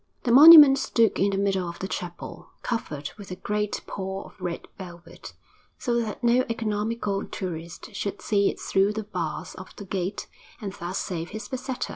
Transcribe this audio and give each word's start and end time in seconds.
The 0.23 0.31
monument 0.31 0.79
stood 0.79 1.19
in 1.19 1.29
the 1.29 1.37
middle 1.37 1.69
of 1.69 1.77
the 1.77 1.87
chapel, 1.87 2.49
covered 2.63 3.11
with 3.19 3.29
a 3.29 3.35
great 3.35 3.83
pall 3.85 4.23
of 4.25 4.41
red 4.41 4.67
velvet, 4.79 5.33
so 5.77 6.01
that 6.01 6.23
no 6.23 6.43
economical 6.49 7.23
tourist 7.27 7.93
should 7.93 8.19
see 8.19 8.49
it 8.49 8.59
through 8.59 8.93
the 8.93 9.03
bars 9.03 9.53
of 9.53 9.75
the 9.75 9.85
gate 9.85 10.25
and 10.59 10.73
thus 10.73 10.97
save 10.97 11.29
his 11.29 11.47
peseta. 11.49 11.89